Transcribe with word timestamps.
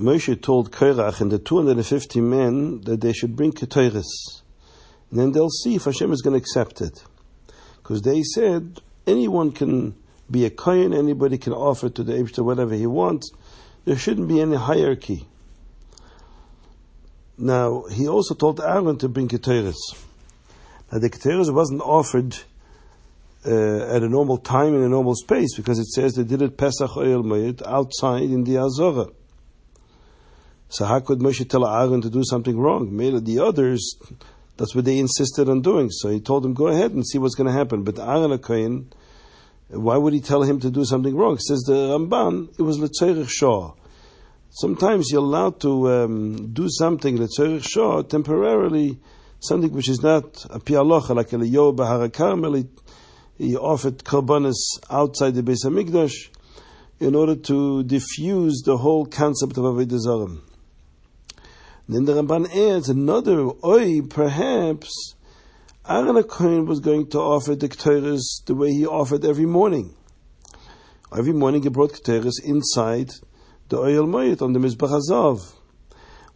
Moshe 0.00 0.40
told 0.40 0.72
Korach 0.72 1.20
and 1.20 1.30
the 1.30 1.38
250 1.38 2.20
men 2.22 2.80
that 2.82 3.02
they 3.02 3.12
should 3.12 3.36
bring 3.36 3.52
Ketores. 3.52 4.40
And 5.10 5.20
then 5.20 5.32
they'll 5.32 5.50
see 5.50 5.74
if 5.74 5.84
Hashem 5.84 6.10
is 6.12 6.22
going 6.22 6.32
to 6.32 6.38
accept 6.38 6.80
it. 6.80 7.04
Because 7.76 8.02
they 8.02 8.22
said 8.22 8.80
anyone 9.06 9.52
can 9.52 9.94
be 10.30 10.46
a 10.46 10.50
Kohen, 10.50 10.94
anybody 10.94 11.36
can 11.36 11.52
offer 11.52 11.90
to 11.90 12.02
the 12.02 12.14
Abishter 12.14 12.44
whatever 12.44 12.74
he 12.74 12.86
wants. 12.86 13.30
There 13.84 13.96
shouldn't 13.96 14.28
be 14.28 14.40
any 14.40 14.56
hierarchy. 14.56 15.26
Now, 17.36 17.84
he 17.90 18.08
also 18.08 18.34
told 18.34 18.60
Aaron 18.60 18.96
to 18.98 19.08
bring 19.08 19.28
Ketores. 19.28 19.76
Now, 20.90 20.98
the 20.98 21.10
Ketores 21.10 21.52
wasn't 21.52 21.82
offered 21.82 22.36
uh, 23.44 23.96
at 23.96 24.02
a 24.02 24.08
normal 24.08 24.38
time 24.38 24.74
in 24.74 24.82
a 24.82 24.88
normal 24.88 25.14
space 25.14 25.56
because 25.56 25.78
it 25.78 25.86
says 25.86 26.14
they 26.14 26.24
did 26.24 26.42
it 26.42 26.56
Pesach 26.56 26.90
Ohel 26.90 27.22
Moed 27.22 27.62
outside 27.66 28.24
in 28.24 28.44
the 28.44 28.52
Azorah. 28.52 29.12
So 30.70 30.84
how 30.84 31.00
could 31.00 31.18
Moshe 31.18 31.48
tell 31.48 31.66
Aaron 31.66 32.00
to 32.00 32.08
do 32.08 32.22
something 32.24 32.56
wrong? 32.56 32.96
Maybe 32.96 33.18
the 33.18 33.40
others, 33.40 33.96
that's 34.56 34.72
what 34.72 34.84
they 34.84 34.98
insisted 34.98 35.48
on 35.48 35.62
doing. 35.62 35.90
So 35.90 36.10
he 36.10 36.20
told 36.20 36.44
them, 36.44 36.54
go 36.54 36.68
ahead 36.68 36.92
and 36.92 37.04
see 37.04 37.18
what's 37.18 37.34
going 37.34 37.48
to 37.48 37.52
happen. 37.52 37.82
But 37.82 37.98
Aaron 37.98 38.30
HaKoyin, 38.30 38.86
why 39.68 39.96
would 39.96 40.12
he 40.12 40.20
tell 40.20 40.42
him 40.44 40.60
to 40.60 40.70
do 40.70 40.84
something 40.84 41.16
wrong? 41.16 41.38
Says 41.38 41.60
the 41.66 41.74
Ramban, 41.74 42.56
it 42.56 42.62
was 42.62 42.78
Letzerich 42.78 43.28
Shah. 43.28 43.72
Sometimes 44.50 45.10
you're 45.10 45.22
allowed 45.22 45.60
to 45.60 45.90
um, 45.90 46.52
do 46.52 46.68
something 46.68 47.18
Letzerich 47.18 47.68
Shah 47.68 48.02
temporarily, 48.02 49.00
something 49.40 49.72
which 49.72 49.88
is 49.88 50.02
not 50.02 50.44
a 50.50 50.60
pialocha, 50.60 51.16
like 51.16 51.32
a 51.32 51.38
Leo 51.38 51.72
Bahara 51.72 52.68
he 53.38 53.56
offered 53.56 53.98
karbanis 54.04 54.54
outside 54.90 55.34
the 55.34 55.42
Beis 55.42 55.64
Hamikdash 55.64 56.28
in 57.00 57.14
order 57.14 57.34
to 57.34 57.82
diffuse 57.84 58.62
the 58.66 58.76
whole 58.76 59.06
concept 59.06 59.56
of 59.56 59.64
Avodah 59.64 59.98
Zarah. 59.98 60.49
Then 61.90 62.04
the 62.04 62.12
Ramban 62.12 62.46
adds 62.54 62.88
another, 62.88 63.50
oi, 63.64 64.00
perhaps 64.02 65.16
Aaron 65.88 66.22
Cohen 66.22 66.66
was 66.66 66.78
going 66.78 67.08
to 67.08 67.18
offer 67.18 67.56
the 67.56 67.68
Ketores 67.68 68.44
the 68.46 68.54
way 68.54 68.70
he 68.70 68.86
offered 68.86 69.24
every 69.24 69.44
morning. 69.44 69.96
Every 71.12 71.32
morning 71.32 71.64
he 71.64 71.68
brought 71.68 71.92
Ketores 71.92 72.44
inside 72.44 73.10
the 73.68 73.78
Ohel 73.78 74.06
Moed 74.06 74.40
on 74.40 74.52
the 74.52 74.60
Mizbach 74.60 74.88
Hazav. 74.88 75.54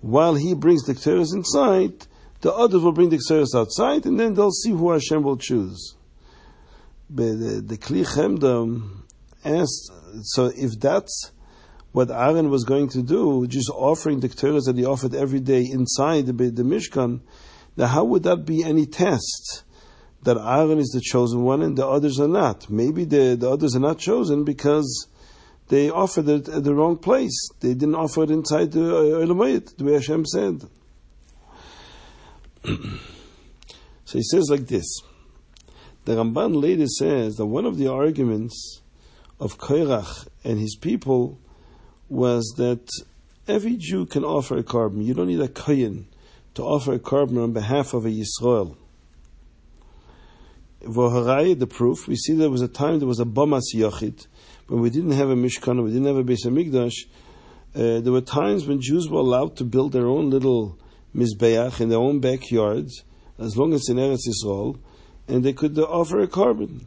While 0.00 0.34
he 0.34 0.54
brings 0.54 0.82
the 0.86 0.94
Ketores 0.94 1.32
inside, 1.32 2.08
the 2.40 2.52
others 2.52 2.82
will 2.82 2.90
bring 2.90 3.10
the 3.10 3.18
Ketores 3.18 3.54
outside, 3.54 4.06
and 4.06 4.18
then 4.18 4.34
they'll 4.34 4.50
see 4.50 4.70
who 4.70 4.90
Hashem 4.90 5.22
will 5.22 5.36
choose. 5.36 5.94
But 7.08 7.38
the, 7.38 7.62
the 7.64 7.78
Kli 7.78 8.04
Chemda 8.04 8.82
asked, 9.44 9.92
so 10.22 10.46
if 10.46 10.80
that's 10.80 11.30
what 11.94 12.10
Aaron 12.10 12.50
was 12.50 12.64
going 12.64 12.88
to 12.88 13.02
do, 13.02 13.46
just 13.46 13.70
offering 13.70 14.18
the 14.18 14.28
Ketores 14.28 14.64
that 14.64 14.76
he 14.76 14.84
offered 14.84 15.14
every 15.14 15.38
day 15.38 15.60
inside 15.60 16.26
the, 16.26 16.32
the 16.32 16.64
Mishkan, 16.64 17.20
now 17.76 17.86
how 17.86 18.02
would 18.02 18.24
that 18.24 18.44
be 18.44 18.64
any 18.64 18.84
test 18.84 19.62
that 20.24 20.36
Aaron 20.36 20.80
is 20.80 20.88
the 20.88 21.00
chosen 21.00 21.44
one 21.44 21.62
and 21.62 21.78
the 21.78 21.86
others 21.86 22.18
are 22.18 22.26
not? 22.26 22.68
Maybe 22.68 23.04
the, 23.04 23.36
the 23.36 23.48
others 23.48 23.76
are 23.76 23.80
not 23.80 24.00
chosen 24.00 24.42
because 24.42 25.06
they 25.68 25.88
offered 25.88 26.28
it 26.28 26.48
at 26.48 26.64
the 26.64 26.74
wrong 26.74 26.98
place. 26.98 27.48
They 27.60 27.74
didn't 27.74 27.94
offer 27.94 28.24
it 28.24 28.30
inside 28.32 28.72
the 28.72 28.80
uh, 28.80 29.24
Elamayit, 29.24 29.76
the 29.76 29.84
way 29.84 29.92
Hashem 29.92 30.26
said. 30.26 30.64
so 34.04 34.18
he 34.18 34.24
says 34.24 34.48
like 34.50 34.66
this. 34.66 35.00
The 36.06 36.16
Ramban 36.16 36.60
later 36.60 36.88
says 36.88 37.36
that 37.36 37.46
one 37.46 37.64
of 37.64 37.78
the 37.78 37.86
arguments 37.86 38.82
of 39.38 39.58
Korach 39.58 40.26
and 40.42 40.58
his 40.58 40.74
people 40.74 41.38
was 42.08 42.54
that 42.56 42.88
every 43.48 43.76
Jew 43.76 44.06
can 44.06 44.24
offer 44.24 44.56
a 44.56 44.62
korban. 44.62 45.04
You 45.04 45.14
don't 45.14 45.28
need 45.28 45.40
a 45.40 45.48
kohen 45.48 46.06
to 46.54 46.62
offer 46.62 46.94
a 46.94 46.98
korban 46.98 47.42
on 47.42 47.52
behalf 47.52 47.94
of 47.94 48.06
a 48.06 48.10
Yisrael. 48.10 48.76
Voharai, 50.82 51.58
the 51.58 51.66
proof, 51.66 52.06
we 52.06 52.16
see 52.16 52.34
there 52.34 52.50
was 52.50 52.60
a 52.60 52.68
time 52.68 52.98
there 52.98 53.08
was 53.08 53.20
a 53.20 53.24
Bamas 53.24 53.74
Yachid, 53.74 54.26
when 54.66 54.80
we 54.80 54.90
didn't 54.90 55.12
have 55.12 55.28
a 55.28 55.34
Mishkan, 55.34 55.82
we 55.82 55.90
didn't 55.90 56.06
have 56.06 56.16
a 56.16 56.24
Beis 56.24 56.46
Hamikdash. 56.46 57.06
Uh, 57.74 58.00
there 58.00 58.12
were 58.12 58.20
times 58.20 58.66
when 58.66 58.80
Jews 58.80 59.08
were 59.10 59.20
allowed 59.20 59.56
to 59.56 59.64
build 59.64 59.92
their 59.92 60.06
own 60.06 60.30
little 60.30 60.78
Mizbeach 61.14 61.80
in 61.80 61.90
their 61.90 61.98
own 61.98 62.20
backyards, 62.20 63.02
as 63.38 63.56
long 63.56 63.74
as 63.74 63.88
in 63.88 63.96
Eretz 63.96 64.26
Yisrael, 64.28 64.78
and 65.28 65.44
they 65.44 65.52
could 65.52 65.78
offer 65.78 66.20
a 66.20 66.26
korban 66.26 66.84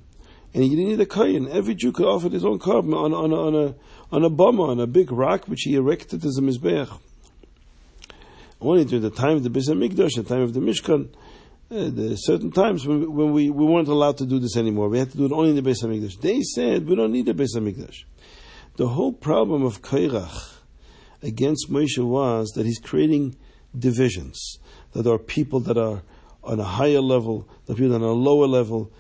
and 0.53 0.63
he 0.63 0.69
didn't 0.69 0.90
need 0.90 1.00
a 1.00 1.06
kohen. 1.06 1.47
Every 1.50 1.75
Jew 1.75 1.91
could 1.91 2.06
offer 2.06 2.30
his 2.30 2.46
own 2.46 2.59
korban 2.59 2.96
on, 2.96 3.13
on, 3.13 3.34
on 3.34 3.56
a 3.56 3.75
on 4.12 4.24
a 4.24 4.44
on 4.62 4.80
a 4.80 4.88
big 4.88 5.12
rock 5.12 5.47
which 5.47 5.62
he 5.63 5.75
erected 5.75 6.24
as 6.25 6.38
a 6.38 6.41
mizbeach. 6.41 7.00
Only 8.59 8.85
during 8.85 9.03
the 9.03 9.12
time 9.12 9.38
of 9.38 9.44
the 9.44 9.50
Beis 9.50 9.69
Hamikdash, 9.69 10.16
the 10.16 10.24
time 10.24 10.41
of 10.41 10.53
the 10.53 10.59
Mishkan, 10.59 11.09
uh, 11.69 11.90
there 11.91 12.13
are 12.13 12.18
certain 12.18 12.52
times 12.52 12.88
when, 12.88 13.13
when 13.13 13.31
we, 13.31 13.52
we 13.52 13.66
weren't 13.66 13.88
allowed 13.88 14.18
to 14.18 14.25
do 14.25 14.40
this 14.40 14.58
anymore. 14.58 14.90
We 14.90 14.97
had 14.97 15.12
to 15.12 15.18
do 15.18 15.25
it 15.25 15.31
only 15.31 15.52
in 15.52 15.56
the 15.56 15.69
Beis 15.69 15.84
Hamikdash. 15.84 16.22
They 16.22 16.41
said 16.41 16.88
we 16.88 16.96
don't 16.96 17.12
need 17.12 17.28
the 17.28 17.34
Beis 17.34 17.56
Hamikdash. 17.56 18.06
The 18.78 18.88
whole 18.88 19.14
problem 19.14 19.64
of 19.64 19.81
Korach 19.81 20.56
against 21.22 21.69
Moshe 21.69 22.03
was 22.03 22.50
that 22.56 22.66
he's 22.66 22.79
creating 22.79 23.35
divisions. 23.78 24.58
That 24.94 25.03
there 25.03 25.14
are 25.14 25.19
people 25.19 25.59
that 25.62 25.78
are 25.78 26.02
on 26.44 26.59
a 26.59 26.64
higher 26.64 27.02
level, 27.02 27.47
there 27.66 27.75
are 27.75 27.78
people 27.78 27.96
on 27.96 28.02
a 28.02 28.12
lower 28.12 28.47
level, 28.47 28.91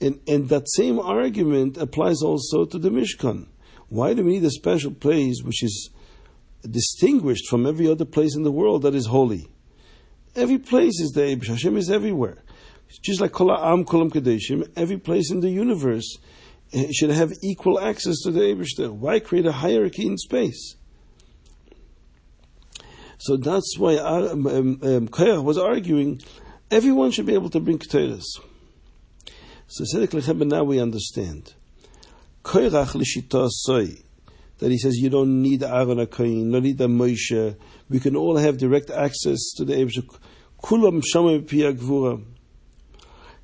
and, 0.00 0.20
and 0.28 0.48
that 0.48 0.68
same 0.70 0.98
argument 0.98 1.76
applies 1.76 2.22
also 2.22 2.64
to 2.64 2.78
the 2.78 2.90
Mishkan. 2.90 3.46
Why 3.88 4.14
do 4.14 4.24
we 4.24 4.32
need 4.32 4.44
a 4.44 4.50
special 4.50 4.92
place 4.92 5.42
which 5.42 5.62
is 5.62 5.90
distinguished 6.68 7.48
from 7.48 7.66
every 7.66 7.88
other 7.88 8.04
place 8.04 8.36
in 8.36 8.42
the 8.42 8.52
world 8.52 8.82
that 8.82 8.94
is 8.94 9.06
holy? 9.06 9.48
Every 10.36 10.58
place 10.58 11.00
is 11.00 11.10
the 11.10 11.28
Hashem 11.46 11.76
is 11.76 11.90
everywhere. 11.90 12.38
Just 13.02 13.20
like 13.20 13.32
Kol 13.32 13.52
Am 13.52 13.84
Kolam 13.84 14.10
Kadeshim, 14.10 14.70
every 14.76 14.98
place 14.98 15.30
in 15.30 15.40
the 15.40 15.50
universe 15.50 16.18
eh, 16.72 16.86
should 16.92 17.10
have 17.10 17.32
equal 17.42 17.80
access 17.80 18.20
to 18.22 18.30
the 18.30 18.40
Eibishter. 18.40 18.90
Why 18.90 19.20
create 19.20 19.46
a 19.46 19.52
hierarchy 19.52 20.06
in 20.06 20.16
space? 20.16 20.76
So 23.18 23.36
that's 23.36 23.76
why 23.78 23.96
um, 23.96 24.46
um, 24.46 24.80
um 24.82 25.44
was 25.44 25.58
arguing 25.58 26.20
Everyone 26.70 27.10
should 27.10 27.24
be 27.24 27.32
able 27.32 27.48
to 27.50 27.60
bring 27.60 27.78
Ketores. 27.78 28.24
So 29.68 29.84
Tzedek 29.84 30.08
Lechem, 30.08 30.46
now 30.46 30.64
we 30.64 30.78
understand. 30.78 31.54
That 32.44 33.40
he 34.60 34.76
says 34.76 34.98
you 34.98 35.08
don't 35.08 35.40
need 35.40 35.62
Aaron 35.62 35.98
HaKoyin, 35.98 36.44
you 36.44 36.52
don't 36.52 36.62
need 36.62 36.76
the 36.76 36.88
Moshe. 36.88 37.56
We 37.88 38.00
can 38.00 38.16
all 38.16 38.36
have 38.36 38.58
direct 38.58 38.90
access 38.90 39.54
to 39.56 39.64
the 39.64 39.72
gvura. 40.62 42.24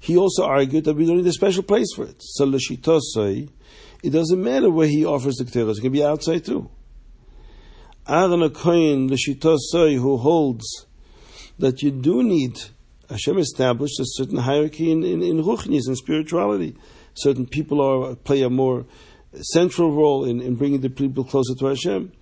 He 0.01 0.19
also 0.19 0.45
argued 0.45 0.85
that 0.85 0.97
we 0.97 1.07
don't 1.07 1.17
need 1.17 1.27
a 1.27 1.33
special 1.33 1.63
place 1.63 1.95
for 1.95 2.05
it. 2.05 2.17
So 2.19 2.45
it 2.45 4.11
doesn't 4.11 4.43
matter 4.43 4.71
where 4.71 4.89
he 4.89 5.07
offers 5.07 5.37
the 5.37 5.45
Ketores. 5.45 5.79
It 5.79 5.81
can 5.81 5.93
be 5.93 6.05
outside 6.05 6.45
too. 6.45 6.69
Aaron 8.07 8.41
HaKoyin, 8.41 9.11
l'shita 9.11 9.57
soy, 9.59 9.97
who 9.97 10.19
holds 10.19 10.85
that 11.59 11.83
you 11.83 11.91
do 11.91 12.23
need 12.23 12.61
Hashem 13.11 13.39
established 13.39 14.01
a 14.01 14.05
certain 14.07 14.39
hierarchy 14.39 14.91
in, 14.91 15.05
in, 15.05 15.23
in 15.23 15.43
ruchnis, 15.43 15.89
in 15.89 15.97
spirituality. 15.97 16.77
Certain 17.15 17.47
people 17.47 17.81
are 17.81 18.15
play 18.15 18.43
a 18.43 18.51
more 18.51 18.87
central 19.41 19.93
role 19.93 20.25
in, 20.25 20.41
in 20.41 20.55
bringing 20.55 20.81
the 20.81 20.91
people 20.91 21.25
closer 21.25 21.55
to 21.55 21.67
Hashem. 21.67 22.13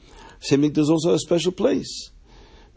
Same 0.40 0.72
there's 0.72 0.90
also 0.90 1.14
a 1.14 1.18
special 1.18 1.52
place. 1.52 2.10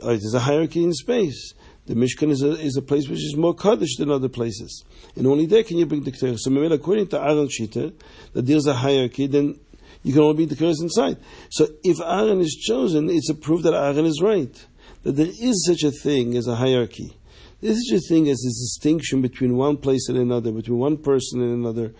Uh, 0.01 0.09
there's 0.09 0.33
a 0.33 0.39
hierarchy 0.39 0.83
in 0.83 0.93
space. 0.93 1.53
The 1.87 1.93
Mishkan 1.93 2.31
is 2.31 2.41
a, 2.41 2.51
is 2.51 2.77
a 2.77 2.81
place 2.81 3.07
which 3.07 3.19
is 3.19 3.35
more 3.35 3.53
Kaddish 3.53 3.97
than 3.97 4.09
other 4.09 4.29
places. 4.29 4.83
And 5.15 5.27
only 5.27 5.45
there 5.45 5.63
can 5.63 5.77
you 5.77 5.85
bring 5.85 6.03
the 6.03 6.11
Ketores. 6.11 6.39
So 6.39 6.51
according 6.51 7.07
to 7.09 7.19
Aaron 7.19 7.47
Shita, 7.47 7.93
that 8.33 8.45
there's 8.45 8.65
a 8.65 8.73
hierarchy, 8.73 9.27
then 9.27 9.59
you 10.03 10.13
can 10.13 10.23
only 10.23 10.35
bring 10.35 10.47
the 10.47 10.55
Ketores 10.55 10.81
inside. 10.81 11.17
So 11.49 11.67
if 11.83 11.99
Aaron 12.01 12.41
is 12.41 12.55
chosen, 12.55 13.09
it's 13.09 13.29
a 13.29 13.35
proof 13.35 13.61
that 13.63 13.73
Aaron 13.73 14.05
is 14.05 14.19
right. 14.21 14.65
That 15.03 15.13
there 15.13 15.27
is 15.27 15.65
such 15.67 15.83
a 15.83 15.91
thing 15.91 16.35
as 16.35 16.47
a 16.47 16.55
hierarchy. 16.55 17.15
This 17.61 17.77
is 17.77 17.91
a 17.93 18.07
thing 18.07 18.27
as 18.29 18.43
a 18.43 18.49
distinction 18.49 19.21
between 19.21 19.55
one 19.55 19.77
place 19.77 20.09
and 20.09 20.17
another, 20.17 20.51
between 20.51 20.77
one 20.77 20.97
person 20.97 21.41
and 21.41 21.53
another. 21.53 21.93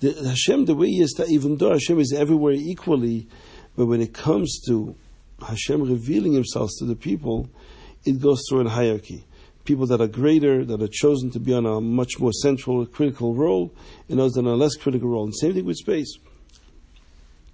The, 0.00 0.12
Hashem, 0.12 0.66
the 0.66 0.74
way 0.74 0.88
He 0.88 1.00
is, 1.00 1.20
even 1.28 1.56
though 1.56 1.72
Hashem 1.72 1.98
is 1.98 2.12
everywhere 2.12 2.52
equally, 2.52 3.26
but 3.76 3.86
when 3.86 4.00
it 4.00 4.12
comes 4.12 4.60
to 4.66 4.94
Hashem 5.46 5.82
revealing 5.82 6.32
Himself 6.32 6.70
to 6.78 6.84
the 6.84 6.94
people, 6.94 7.48
it 8.04 8.20
goes 8.20 8.42
through 8.48 8.66
a 8.66 8.68
hierarchy. 8.68 9.24
People 9.64 9.86
that 9.86 10.00
are 10.00 10.08
greater, 10.08 10.64
that 10.64 10.82
are 10.82 10.88
chosen 10.90 11.30
to 11.30 11.40
be 11.40 11.52
on 11.52 11.66
a 11.66 11.80
much 11.80 12.18
more 12.18 12.32
central, 12.32 12.84
critical 12.86 13.34
role, 13.34 13.72
and 14.08 14.18
those 14.18 14.32
that 14.32 14.44
are 14.44 14.48
on 14.48 14.54
a 14.54 14.56
less 14.56 14.76
critical 14.76 15.08
role. 15.08 15.24
And 15.24 15.34
same 15.34 15.54
thing 15.54 15.64
with 15.64 15.76
space. 15.76 16.18